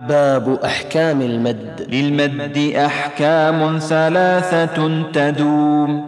باب 0.00 0.58
أحكام 0.64 1.22
المد. 1.22 1.86
للمد 1.92 2.72
أحكام 2.76 3.78
ثلاثة 3.78 5.02
تدوم 5.12 6.06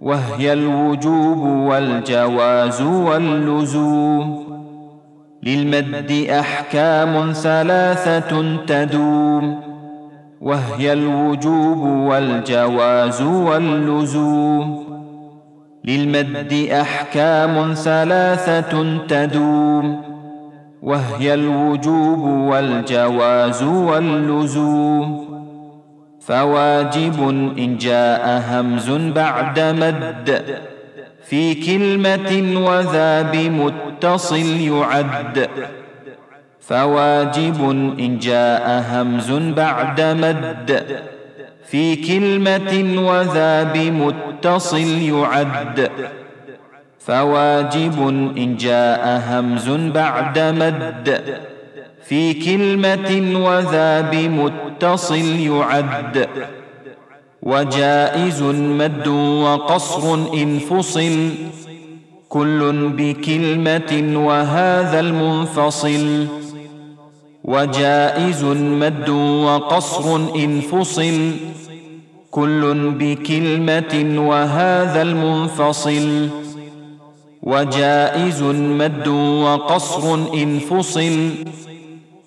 وهي 0.00 0.52
الوجوب 0.52 1.38
والجواز 1.38 2.82
واللزوم. 2.82 4.46
للمد 5.42 6.26
أحكام 6.30 7.32
ثلاثة 7.32 8.56
تدوم 8.66 9.60
وهي 10.40 10.92
الوجوب 10.92 11.78
والجواز 11.78 13.22
واللزوم. 13.22 14.84
للمد 15.84 16.68
أحكام 16.72 17.74
ثلاثة 17.74 18.98
تدوم 19.08 20.09
وهي 20.82 21.34
الوجوب 21.34 22.18
والجواز 22.18 23.62
واللزوم. 23.62 25.30
فواجب 26.20 27.28
إن 27.58 27.78
جاء 27.78 28.42
همز 28.50 28.90
بعد 28.90 29.60
مد. 29.60 30.44
في 31.24 31.54
كلمة 31.54 32.60
وذا 32.60 33.22
بمتصل 33.22 34.60
يعد. 34.60 35.48
فواجب 36.60 37.70
إن 38.00 38.18
جاء 38.18 38.84
همز 38.92 39.32
بعد 39.32 40.00
مد. 40.00 40.86
في 41.66 41.96
كلمة 41.96 43.02
وذا 43.02 43.62
بمتصل 43.62 45.02
يعد. 45.02 45.90
فواجب 47.00 48.08
إن 48.38 48.56
جاء 48.56 49.22
همز 49.28 49.68
بعد 49.70 50.38
مد 50.38 51.20
في 52.04 52.34
كلمة 52.34 53.40
وذا 53.46 54.00
بمتصل 54.00 55.40
يعد 55.40 56.28
وجائز 57.42 58.42
مد 58.42 59.08
وقصر 59.08 60.14
إن 60.14 60.58
فصل 60.58 61.30
كل 62.28 62.88
بكلمة 62.96 64.12
وهذا 64.26 65.00
المنفصل 65.00 66.26
وجائز 67.44 68.44
مد 68.44 69.08
وقصر 69.44 70.16
إن 70.16 70.60
فصل 70.60 71.32
كل 72.30 72.90
بكلمة 72.98 74.20
وهذا 74.28 75.02
المنفصل 75.02 76.28
وجائز 77.42 78.42
مد 78.42 79.08
وقصر 79.08 80.14
إن 80.14 80.58
فصل 80.58 81.30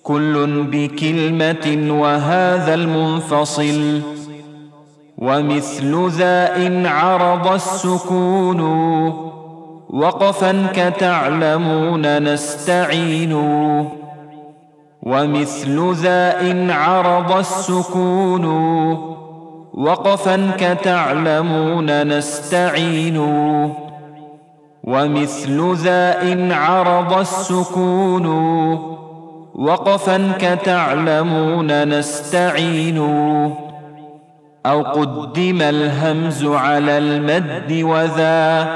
كل 0.02 0.62
بكلمة 0.72 1.94
وهذا 2.00 2.74
المنفصل 2.74 4.00
ومثل 5.18 6.08
ذا 6.08 6.56
إن 6.66 6.86
عرض 6.86 7.52
السكون 7.52 8.60
وقفا 9.90 10.66
كتعلمون 10.74 12.22
نستعين 12.32 13.32
ومثل 15.02 15.94
ذا 15.94 16.40
إن 16.40 16.70
عرض 16.70 17.32
السكون 17.32 18.44
وقفا 19.74 20.50
كتعلمون 20.58 22.02
نستعين 22.08 23.16
ومثل 24.84 25.74
ذا 25.74 26.22
إن 26.22 26.52
عرض 26.52 27.18
السكون. 27.18 28.26
وقفا 29.54 30.32
كتعلمون 30.38 31.98
نستعين. 31.98 32.98
أو 34.66 34.82
قدم 34.82 35.62
الهمز 35.62 36.44
على 36.44 36.98
المد 36.98 37.82
وذا. 37.82 38.68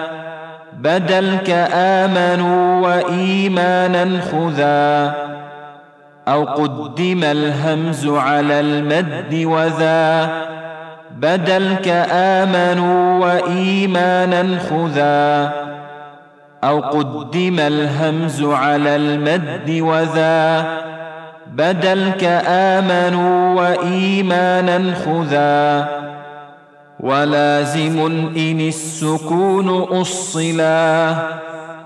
بدل 0.72 1.36
كآمنوا 1.36 2.86
وإيمانا 2.86 4.20
خذا. 4.20 5.14
أو 6.28 6.44
قدم 6.44 7.24
الهمز 7.24 8.06
على 8.06 8.60
المد 8.60 9.44
وذا. 9.44 10.30
بدل 11.18 11.74
كآمنوا 11.74 13.26
وإيمانا 13.26 14.58
خذا. 14.58 15.52
أو 16.64 16.80
قدم 16.80 17.60
الهمز 17.60 18.42
على 18.42 18.96
المد 18.96 19.80
وذا 19.80 20.66
بدل 21.52 22.10
كآمنوا 22.20 23.60
وإيمانا 23.60 24.94
خذا 24.94 25.88
ولازم 27.00 28.00
إن 28.36 28.60
السكون 28.60 29.68
أصلا 29.82 31.16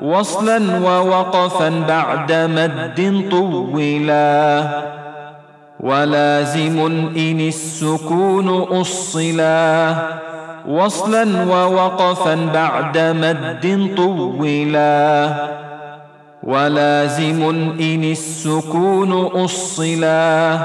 وصلا 0.03 0.79
ووقفا 0.79 1.69
بعد 1.89 2.33
مد 2.33 3.29
طولا 3.31 4.69
ولازم 5.81 6.81
إن 7.17 7.41
السكون 7.41 8.49
أصلا 8.81 9.97
وصلا 10.69 11.45
ووقفا 11.45 12.35
بعد 12.55 12.99
مد 12.99 13.95
طولا 13.97 15.35
ولازم 16.43 17.43
إن 17.81 18.05
السكون 18.05 19.13
أصلا. 19.45 20.59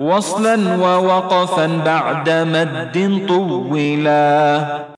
وصلا 0.00 0.76
ووقفا 0.76 1.66
بعد 1.86 2.30
مد 2.30 3.26
طولا 3.28 4.89